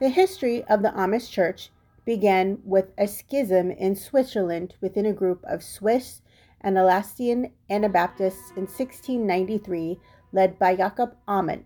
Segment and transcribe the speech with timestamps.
[0.00, 1.70] The history of the Amish Church
[2.04, 6.22] began with a schism in Switzerland within a group of Swiss
[6.62, 9.98] and Alsatian Anabaptists in 1693,
[10.32, 11.64] led by Jacob Amann.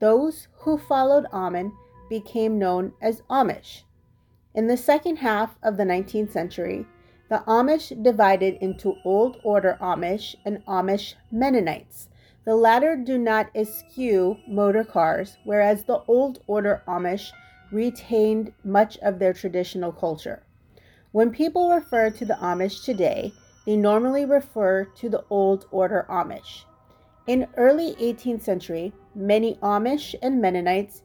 [0.00, 1.72] Those who followed Amann
[2.08, 3.82] became known as Amish.
[4.54, 6.86] In the second half of the 19th century,
[7.28, 12.08] the Amish divided into Old Order Amish and Amish Mennonites.
[12.44, 17.32] The latter do not eschew motor cars, whereas the Old Order Amish
[17.72, 20.42] retained much of their traditional culture.
[21.12, 23.32] When people refer to the Amish today,
[23.64, 26.64] they normally refer to the Old Order Amish.
[27.26, 31.02] In early 18th century, many Amish and Mennonites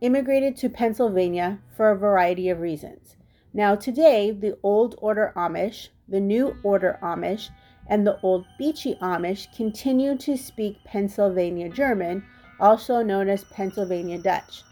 [0.00, 3.16] immigrated to Pennsylvania for a variety of reasons.
[3.54, 7.48] Now, today, the Old Order Amish, the New Order Amish,
[7.86, 12.24] and the Old Beachy Amish continue to speak Pennsylvania German,
[12.60, 14.62] also known as Pennsylvania Dutch.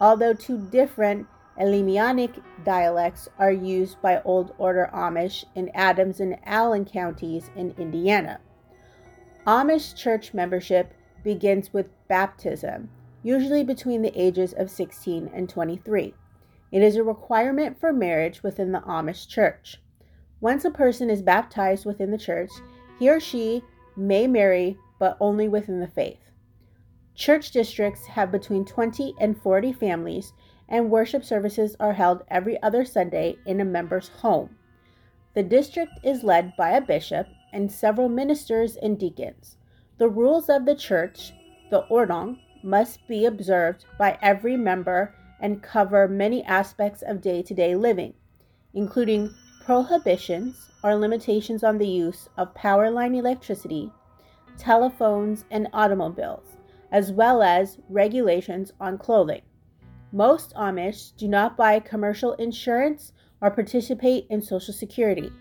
[0.00, 1.26] Although two different
[1.58, 2.32] Alemannic
[2.64, 8.40] dialects are used by Old Order Amish in Adams and Allen counties in Indiana.
[9.46, 12.90] Amish church membership begins with baptism,
[13.22, 16.14] usually between the ages of 16 and 23.
[16.72, 19.80] It is a requirement for marriage within the Amish church.
[20.40, 22.50] Once a person is baptized within the church,
[22.98, 23.62] he or she
[23.96, 26.30] may marry, but only within the faith.
[27.14, 30.32] Church districts have between 20 and 40 families,
[30.68, 34.56] and worship services are held every other Sunday in a member's home.
[35.34, 39.56] The district is led by a bishop and several ministers and deacons.
[39.98, 41.32] The rules of the church,
[41.70, 47.54] the Ordnung, must be observed by every member and cover many aspects of day to
[47.54, 48.14] day living,
[48.72, 49.34] including
[49.64, 53.92] prohibitions or limitations on the use of power line electricity,
[54.56, 56.56] telephones, and automobiles,
[56.92, 59.42] as well as regulations on clothing.
[60.14, 65.32] Most Amish do not buy commercial insurance or participate in Social Security.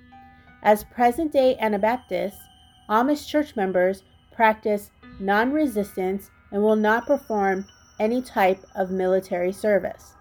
[0.64, 2.42] As present day Anabaptists,
[2.90, 4.90] Amish church members practice
[5.20, 7.68] non resistance and will not perform
[8.00, 10.16] any type of military service.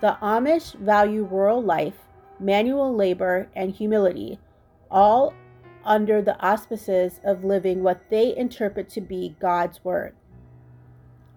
[0.00, 2.06] The Amish value rural life,
[2.38, 4.38] manual labor, and humility,
[4.88, 5.34] all
[5.84, 10.14] under the auspices of living what they interpret to be God's Word.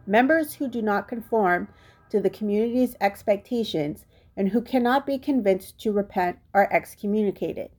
[0.06, 1.68] Members who do not conform
[2.14, 4.06] to the community's expectations
[4.38, 7.72] and who cannot be convinced to repent are excommunicated.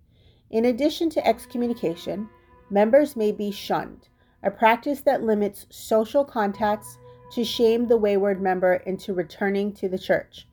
[0.50, 2.28] In addition to excommunication,
[2.68, 4.08] members may be shunned,
[4.42, 6.98] a practice that limits social contacts
[7.30, 10.48] to shame the wayward member into returning to the church.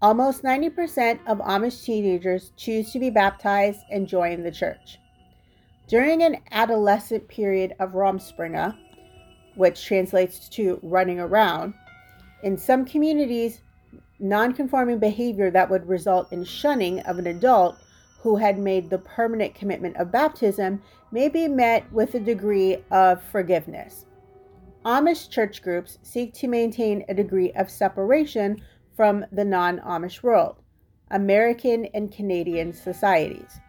[0.00, 4.98] Almost 90% of Amish teenagers choose to be baptized and join the church.
[5.86, 8.74] During an adolescent period of Rumspringa,
[9.54, 11.74] which translates to running around,
[12.42, 13.60] in some communities,
[14.18, 17.76] nonconforming behavior that would result in shunning of an adult
[18.20, 23.22] who had made the permanent commitment of baptism may be met with a degree of
[23.22, 24.06] forgiveness.
[24.84, 28.62] Amish church groups seek to maintain a degree of separation
[28.96, 30.56] from the non Amish world,
[31.10, 33.60] American and Canadian societies.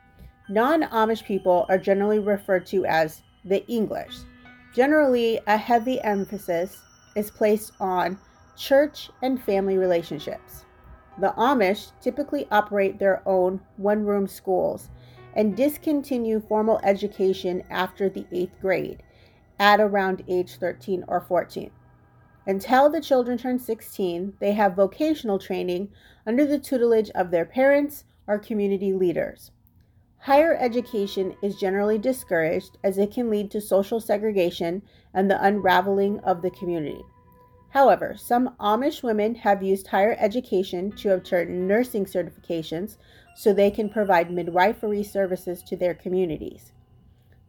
[0.49, 4.17] Non Amish people are generally referred to as the English.
[4.73, 6.81] Generally, a heavy emphasis
[7.15, 8.17] is placed on
[8.57, 10.65] church and family relationships.
[11.19, 14.89] The Amish typically operate their own one room schools
[15.35, 19.03] and discontinue formal education after the eighth grade
[19.59, 21.71] at around age 13 or 14.
[22.45, 25.89] Until the children turn 16, they have vocational training
[26.25, 29.51] under the tutelage of their parents or community leaders.
[30.19, 34.81] Higher education is generally discouraged as it can lead to social segregation
[35.13, 37.03] and the unraveling of the community.
[37.77, 42.97] However, some Amish women have used higher education to obtain nursing certifications
[43.35, 46.71] so they can provide midwifery services to their communities.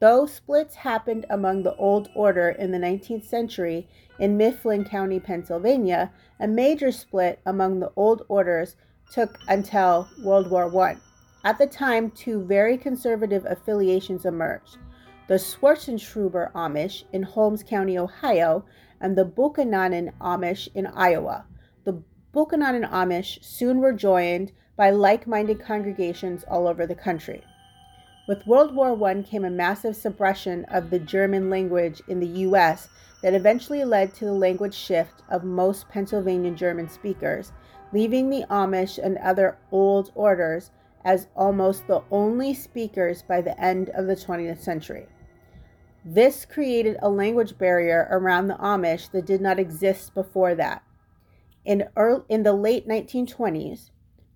[0.01, 3.89] Though splits happened among the Old Order in the 19th century
[4.19, 8.77] in Mifflin County, Pennsylvania, a major split among the Old Orders
[9.11, 10.99] took until World War I.
[11.43, 14.77] At the time, two very conservative affiliations emerged
[15.27, 18.65] the Swartzentruber Amish in Holmes County, Ohio,
[19.01, 21.45] and the Buchanan Amish in Iowa.
[21.85, 22.03] The
[22.33, 27.43] Buchanan Amish soon were joined by like minded congregations all over the country.
[28.29, 32.89] With World War I came a massive suppression of the German language in the U.S.
[33.23, 37.53] that eventually led to the language shift of most Pennsylvania German speakers,
[37.93, 40.71] leaving the Amish and other old orders
[41.05, 45.07] as almost the only speakers by the end of the 20th century.
[46.11, 50.83] This created a language barrier around the Amish that did not exist before that.
[51.67, 53.91] In, early, in the late 1920s,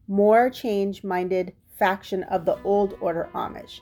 [0.06, 3.80] more change minded faction of the Old Order Amish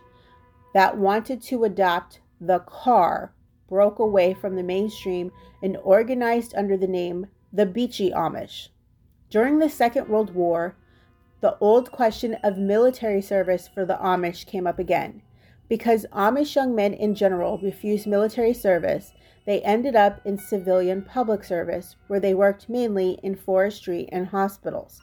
[0.72, 3.34] that wanted to adopt the car
[3.68, 8.68] broke away from the mainstream and organized under the name the Beachy Amish.
[9.30, 10.76] During the Second World War,
[11.40, 15.22] the old question of military service for the Amish came up again.
[15.70, 19.12] Because Amish young men in general refused military service,
[19.46, 25.00] they ended up in civilian public service, where they worked mainly in forestry and hospitals.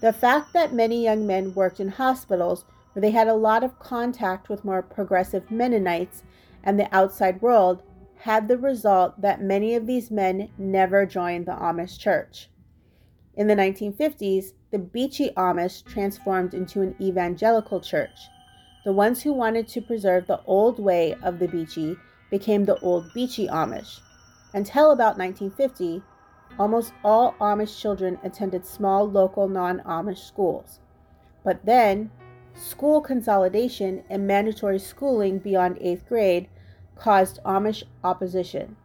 [0.00, 3.78] The fact that many young men worked in hospitals where they had a lot of
[3.78, 6.24] contact with more progressive Mennonites
[6.64, 7.84] and the outside world
[8.22, 12.50] had the result that many of these men never joined the Amish church.
[13.36, 18.18] In the 1950s, the Beachy Amish transformed into an evangelical church.
[18.84, 21.96] The ones who wanted to preserve the old way of the Beachy
[22.30, 24.00] became the Old Beachy Amish.
[24.54, 26.02] Until about 1950,
[26.58, 30.78] almost all Amish children attended small local non Amish schools.
[31.44, 32.10] But then,
[32.54, 36.48] school consolidation and mandatory schooling beyond eighth grade
[36.96, 38.76] caused Amish opposition.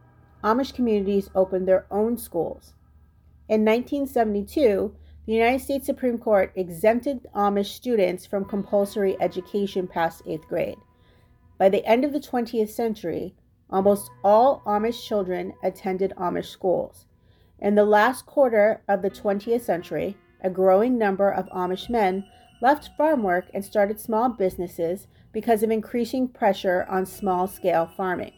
[0.42, 2.74] Amish communities opened their own schools.
[3.48, 4.94] In 1972,
[5.26, 10.76] the United States Supreme Court exempted Amish students from compulsory education past eighth grade.
[11.58, 13.34] By the end of the 20th century,
[13.70, 17.06] almost all Amish children attended Amish schools.
[17.58, 22.26] In the last quarter of the 20th century, a growing number of Amish men
[22.60, 28.32] left farm work and started small businesses because of increasing pressure on small scale farming.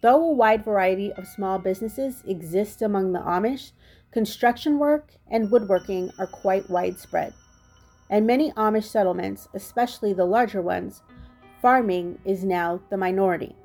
[0.00, 3.72] Though a wide variety of small businesses exist among the Amish,
[4.12, 7.32] construction work and woodworking are quite widespread.
[8.10, 11.02] and many Amish settlements, especially the larger ones,
[11.62, 13.56] farming is now the minority.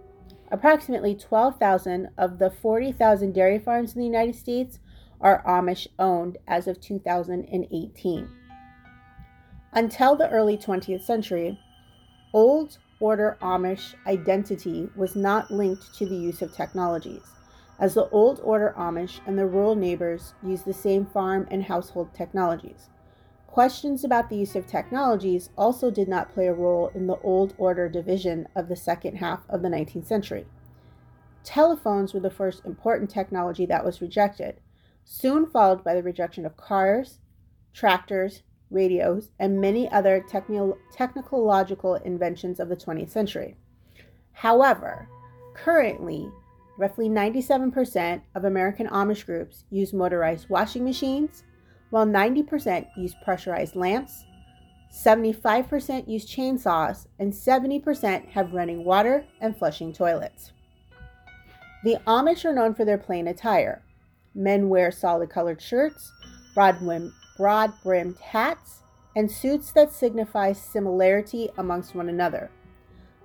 [0.50, 4.80] Approximately 12,000 of the 40,000 dairy farms in the United States
[5.20, 8.30] are Amish owned as of 2018.
[9.74, 11.60] Until the early 20th century,
[12.32, 17.34] Old Order Amish identity was not linked to the use of technologies,
[17.80, 22.14] as the Old Order Amish and their rural neighbors used the same farm and household
[22.14, 22.90] technologies.
[23.46, 27.54] Questions about the use of technologies also did not play a role in the Old
[27.58, 30.46] Order division of the second half of the 19th century.
[31.44, 34.60] Telephones were the first important technology that was rejected,
[35.06, 37.20] soon followed by the rejection of cars,
[37.74, 43.56] tractors, radios, and many other techno- technological inventions of the 20th century.
[44.34, 45.08] However,
[45.54, 46.30] currently,
[46.78, 51.44] roughly 97% of American Amish groups use motorized washing machines,
[51.90, 54.26] while 90% use pressurized lamps,
[54.92, 60.52] 75% use chainsaws, and 70% have running water and flushing toilets.
[61.84, 63.84] The Amish are known for their plain attire.
[64.34, 66.12] Men wear solid colored shirts,
[66.54, 66.80] broad,
[67.38, 68.84] broad brimmed hats,
[69.16, 72.52] and suits that signify similarity amongst one another.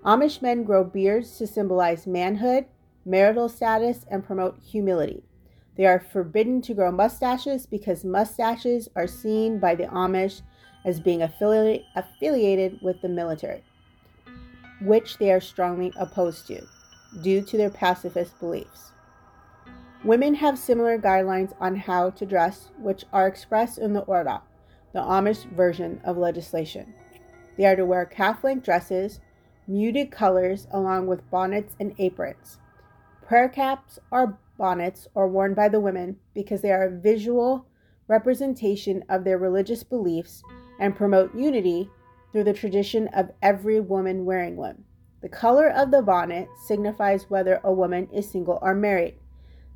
[0.05, 2.67] Amish men grow beards to symbolize manhood,
[3.05, 5.25] marital status, and promote humility.
[5.77, 10.43] They are forbidden to grow mustaches because mustaches are seen by the Amish
[10.85, 13.63] as being affili- affiliated with the military,
[14.83, 16.63] which they are strongly opposed to
[17.23, 18.93] due to their pacifist beliefs.
[20.05, 24.43] Women have similar guidelines on how to dress, which are expressed in the Orda,
[24.93, 26.93] the Amish version of legislation.
[27.57, 29.21] They are to wear calf length dresses,
[29.69, 32.59] muted colors, along with bonnets and aprons.
[33.27, 37.67] Prayer caps or bonnets are worn by the women because they are a visual
[38.09, 40.43] representation of their religious beliefs
[40.81, 41.89] and promote unity
[42.31, 44.85] through the tradition of every woman wearing one.
[45.21, 49.15] The color of the bonnet signifies whether a woman is single or married.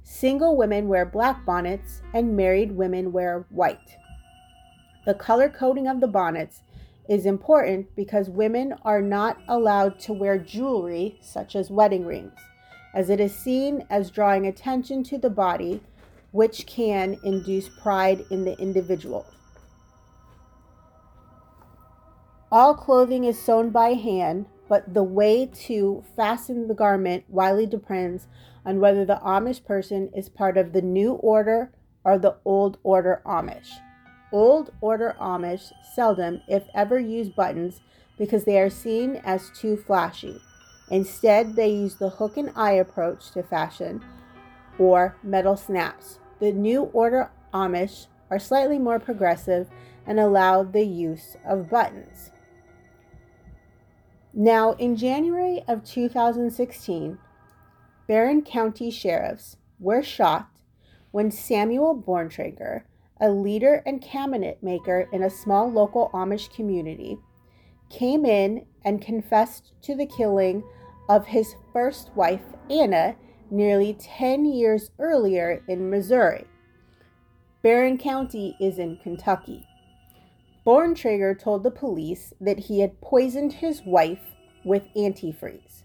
[0.03, 3.97] Single women wear black bonnets and married women wear white.
[5.05, 6.63] The color coding of the bonnets
[7.09, 12.33] is important because women are not allowed to wear jewelry such as wedding rings,
[12.97, 15.83] as it is seen as drawing attention to the body,
[16.33, 19.27] which can induce pride in the individual.
[22.51, 28.29] All clothing is sewn by hand, but the way to fasten the garment widely depends
[28.65, 31.71] on whether the Amish person is part of the New Order
[32.03, 33.73] or the Old Order Amish.
[34.33, 37.81] Old Order Amish seldom, if ever, use buttons
[38.17, 40.41] because they are seen as too flashy.
[40.91, 44.05] Instead, they use the hook and eye approach to fashion
[44.79, 46.21] or metal snaps.
[46.39, 49.69] The New Order Amish are slightly more progressive
[50.07, 52.31] and allow the use of buttons.
[54.33, 57.19] Now, in January of 2016,
[58.07, 60.61] Barren County sheriffs were shocked
[61.11, 62.83] when Samuel Borntreger,
[63.21, 67.19] a leader and cabinet maker in a small local Amish community,
[67.89, 70.63] came in and confessed to the killing
[71.09, 73.17] of his first wife, Anna,
[73.51, 76.45] nearly 10 years earlier in Missouri.
[77.63, 79.67] Barren County is in Kentucky.
[80.67, 84.35] Borntreger told the police that he had poisoned his wife
[84.65, 85.83] with antifreeze.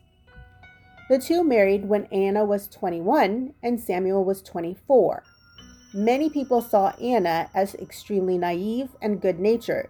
[1.09, 5.23] The two married when Anna was 21 and Samuel was 24.
[5.93, 9.89] Many people saw Anna as extremely naive and good natured.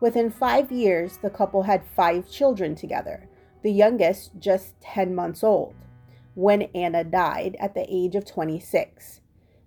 [0.00, 3.28] Within five years, the couple had five children together,
[3.66, 5.74] the youngest just 10 months old,
[6.36, 9.20] when Anna died at the age of 26.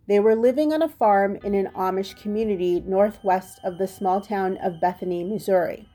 [0.08, 4.56] They were living on a farm in an Amish community northwest of the small town
[4.64, 5.86] of Bethany, Missouri.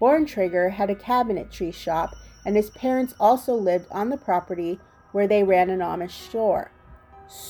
[0.00, 2.14] Borntreger had a cabinetry shop,
[2.46, 4.78] and his parents also lived on the property
[5.10, 6.70] where they ran an Amish store.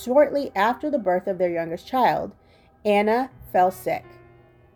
[0.03, 2.31] Shortly after the birth of their youngest child,
[2.83, 4.05] Anna fell sick.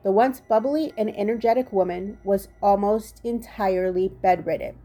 [0.03, 4.75] The once bubbly and energetic woman was almost entirely bedridden.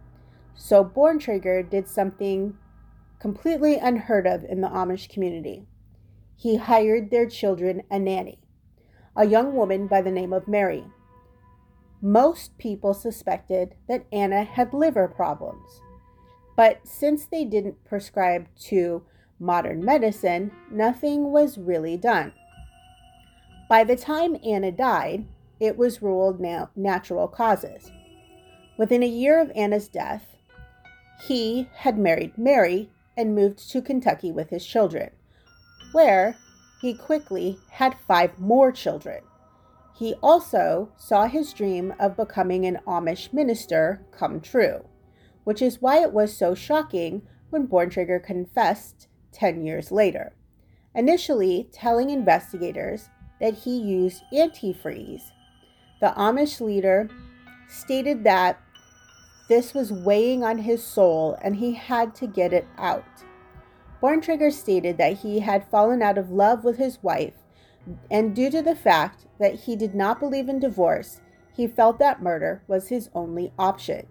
[0.55, 2.57] So Borntreger did something
[3.19, 5.67] completely unheard of in the Amish community.
[6.37, 8.41] He hired their children a nanny,
[9.17, 10.85] a young woman by the name of Mary.
[12.01, 15.81] Most people suspected that Anna had liver problems.
[16.57, 19.05] But since they didn't prescribe to
[19.39, 22.33] modern medicine, nothing was really done.
[23.69, 25.27] By the time Anna died,
[25.61, 27.91] it was ruled na- natural causes.
[28.77, 30.32] Within a year of Anna's death,
[31.27, 35.11] he had married Mary and moved to Kentucky with his children,
[35.93, 36.37] where
[36.81, 39.23] he quickly had five more children.
[39.95, 44.85] He also saw his dream of becoming an Amish minister come true,
[45.45, 50.35] which is why it was so shocking when Borntreger confessed 10 years later,
[50.95, 53.11] initially telling investigators
[53.41, 55.31] that he used antifreeze.
[56.01, 57.09] The Amish leader
[57.69, 58.61] stated that
[59.49, 63.05] this was weighing on his soul and he had to get it out.
[64.03, 67.35] Borntreger stated that he had fallen out of love with his wife
[68.11, 71.21] and due to the fact that he did not believe in divorce,
[71.55, 74.07] he felt that murder was his only option.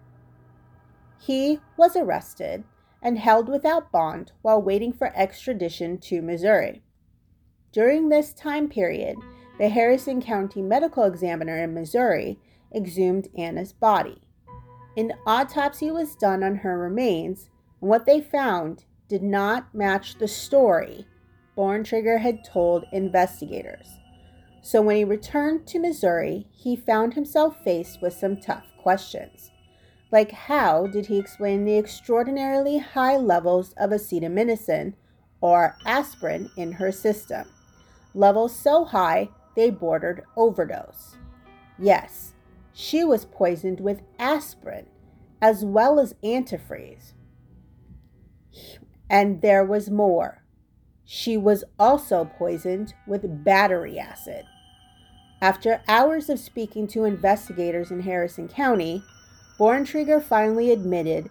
[1.19, 2.63] He was arrested
[3.01, 6.81] and held without bond while waiting for extradition to Missouri.
[7.71, 9.17] During this time period,
[9.57, 12.39] the Harrison County Medical Examiner in Missouri
[12.75, 14.21] exhumed Anna's body.
[14.97, 20.27] An autopsy was done on her remains, and what they found did not match the
[20.27, 21.05] story
[21.57, 23.87] Borntreger had told investigators.
[24.61, 29.51] So when he returned to Missouri, he found himself faced with some tough questions.
[30.11, 34.93] Like, how did he explain the extraordinarily high levels of acetaminophen,
[35.39, 37.47] or aspirin, in her system?
[38.13, 41.15] Levels so high they bordered overdose.
[41.79, 42.30] Yes,
[42.73, 44.87] she was poisoned with aspirin
[45.41, 47.13] as well as antifreeze.
[49.09, 50.41] And there was more.
[51.13, 54.45] she was also poisoned with battery acid.
[55.41, 59.03] After hours of speaking to investigators in Harrison County,
[59.59, 61.29] Borntreger finally admitted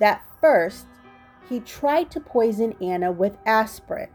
[0.00, 0.84] that first
[1.48, 4.10] he tried to poison Anna with aspirin.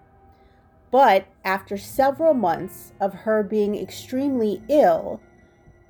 [0.91, 5.19] But after several months of her being extremely ill,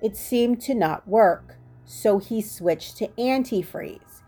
[0.01, 4.21] it seemed to not work, so he switched to antifreeze.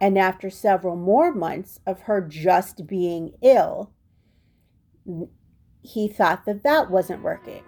[0.00, 3.92] And after several more months of her just being ill,
[5.82, 7.62] he thought that that wasn't working.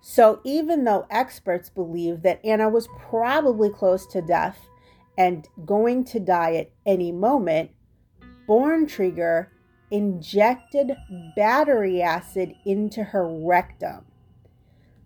[0.00, 4.58] So, even though experts believe that Anna was probably close to death
[5.18, 7.72] and going to die at any moment,
[8.48, 9.48] Borntreger
[9.90, 10.96] injected
[11.36, 14.06] battery acid into her rectum.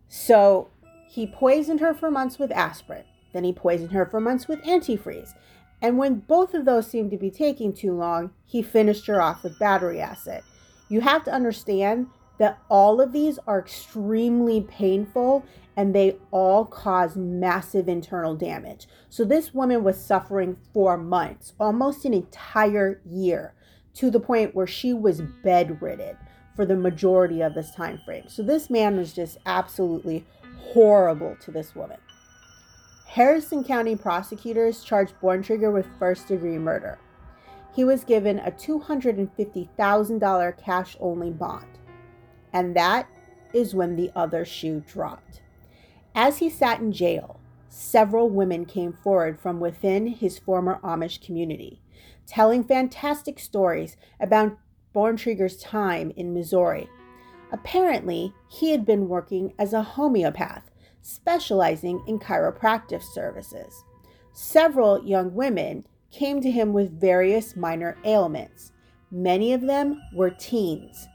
[0.09, 0.71] So,
[1.14, 3.05] he poisoned her for months with aspirin.
[3.33, 5.35] Then he poisoned her for months with antifreeze.
[5.81, 9.44] And when both of those seemed to be taking too long, he finished her off
[9.44, 10.42] with battery acid.
[10.88, 15.44] You have to understand that all of these are extremely painful
[15.77, 18.88] and they all cause massive internal damage.
[19.09, 23.55] So this woman was suffering for months, almost an entire year,
[23.94, 26.16] to the point where she was bedridden
[26.57, 28.24] for the majority of this time frame.
[28.27, 30.27] So this man was just absolutely
[30.72, 31.98] horrible to this woman.
[33.07, 36.98] Harrison County prosecutors charged Borntreger with first degree murder.
[37.74, 41.79] He was given a $250,000 cash only bond.
[42.53, 43.09] And that
[43.53, 45.40] is when the other shoe dropped.
[46.14, 51.81] As he sat in jail, several women came forward from within his former Amish community,
[52.27, 54.59] telling fantastic stories about
[54.94, 56.88] Borntreger's time in Missouri.
[57.55, 63.85] Apparently, he had been working as a homeopath, specializing in chiropractic services.
[64.33, 68.73] Several young women came to him with various minor ailments.
[69.09, 71.07] Many of them were teens.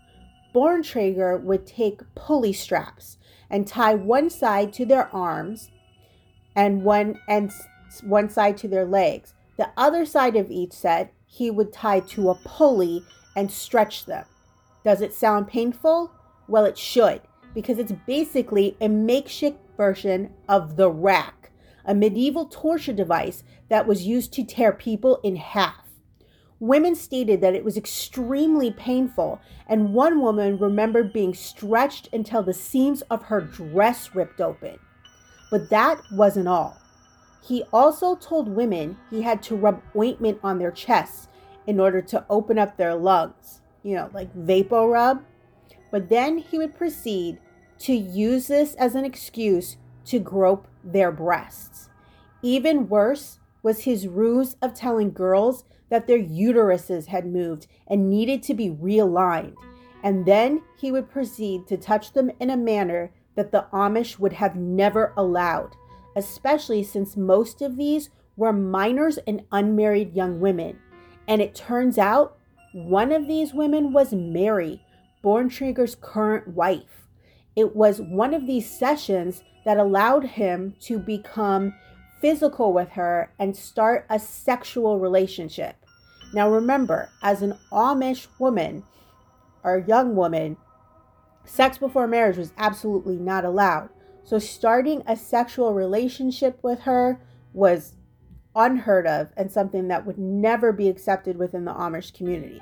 [0.56, 3.17] Borntreger would take pulley straps
[3.49, 5.69] and tie one side to their arms
[6.56, 7.52] and one and
[8.04, 9.34] one side to their legs.
[9.58, 13.04] The other side of each set he would tie to a pulley
[13.36, 14.23] and stretch them.
[14.86, 16.13] Does it sound painful?
[16.49, 17.21] Well, it should,
[17.53, 21.51] because it's basically a makeshift version of the rack,
[21.85, 25.85] a medieval torture device that was used to tear people in half.
[26.59, 32.53] Women stated that it was extremely painful, and one woman remembered being stretched until the
[32.53, 34.79] seams of her dress ripped open.
[35.51, 36.77] But that wasn't all.
[37.43, 41.27] He also told women he had to rub ointment on their chests
[41.67, 45.23] in order to open up their lungs, you know, like vapor rub.
[45.91, 47.39] But then he would proceed
[47.80, 51.89] to use this as an excuse to grope their breasts.
[52.41, 58.43] Even worse was his ruse of telling girls that their uteruses had moved and needed
[58.43, 59.56] to be realigned.
[60.04, 64.34] And then he would proceed to touch them in a manner that the Amish would
[64.34, 65.75] have never allowed,
[66.15, 70.80] especially since most of these were minors and unmarried young women.
[71.28, 72.38] And it turns out
[72.73, 74.82] one of these women was Mary,
[75.23, 77.08] Borntreger's current wife.
[77.55, 81.73] It was one of these sessions that allowed him to become
[82.21, 85.75] physical with her and start a sexual relationship.
[86.34, 88.84] Now, remember, as an Amish woman
[89.63, 90.58] or young woman,
[91.43, 93.89] sex before marriage was absolutely not allowed.
[94.23, 97.19] So, starting a sexual relationship with her
[97.53, 97.95] was
[98.55, 102.62] unheard of and something that would never be accepted within the Amish community.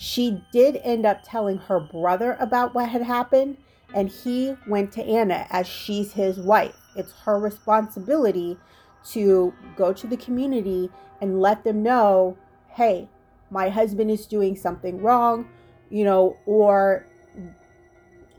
[0.00, 3.56] She did end up telling her brother about what had happened,
[3.92, 6.76] and he went to Anna as she's his wife.
[6.94, 8.56] It's her responsibility
[9.10, 10.88] to go to the community
[11.20, 13.08] and let them know hey,
[13.50, 15.48] my husband is doing something wrong,
[15.90, 17.04] you know, or,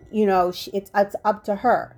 [0.09, 1.97] you know, it's, it's up to her.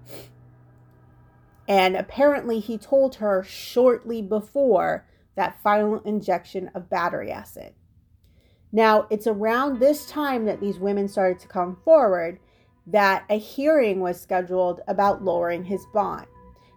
[1.67, 7.75] And apparently, he told her shortly before that final injection of battery acid.
[8.71, 12.39] Now, it's around this time that these women started to come forward
[12.87, 16.27] that a hearing was scheduled about lowering his bond.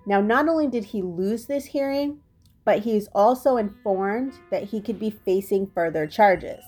[0.07, 2.18] Now, not only did he lose this hearing,
[2.64, 6.64] but he's also informed that he could be facing further charges.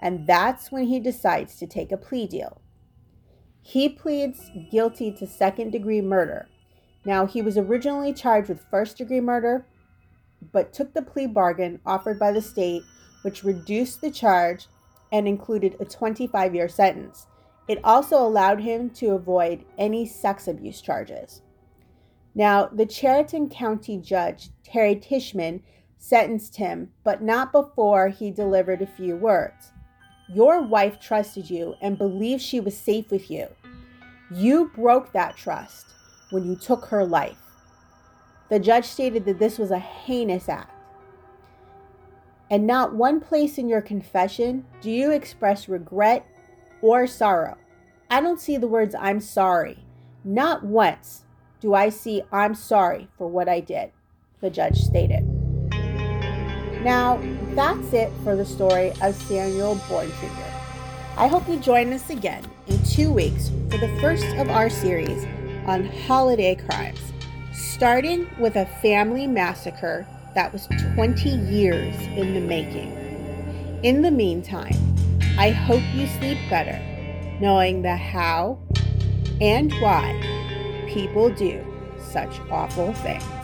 [0.00, 2.60] And that's when he decides to take a plea deal.
[3.60, 6.48] He pleads guilty to second degree murder.
[7.04, 9.66] Now, he was originally charged with first degree murder,
[10.52, 12.82] but took the plea bargain offered by the state,
[13.22, 14.66] which reduced the charge
[15.10, 17.26] and included a 25 year sentence.
[17.68, 21.42] It also allowed him to avoid any sex abuse charges.
[22.34, 25.62] Now, the Chariton County judge, Terry Tishman,
[25.98, 29.70] sentenced him, but not before he delivered a few words.
[30.28, 33.48] Your wife trusted you and believed she was safe with you.
[34.30, 35.86] You broke that trust
[36.30, 37.38] when you took her life.
[38.48, 40.72] The judge stated that this was a heinous act.
[42.52, 46.26] And not one place in your confession do you express regret
[46.82, 47.56] or sorrow.
[48.10, 49.78] I don't see the words I'm sorry.
[50.22, 51.24] Not once
[51.60, 53.90] do I see I'm sorry for what I did,
[54.42, 55.24] the judge stated.
[56.84, 57.18] Now,
[57.54, 60.52] that's it for the story of Samuel Borntreger.
[61.16, 65.24] I hope you join us again in two weeks for the first of our series
[65.64, 67.00] on holiday crimes,
[67.54, 72.92] starting with a family massacre that was 20 years in the making.
[73.82, 74.76] In the meantime,
[75.38, 76.78] I hope you sleep better,
[77.40, 78.58] knowing the how
[79.40, 81.64] and why people do
[81.98, 83.41] such awful things.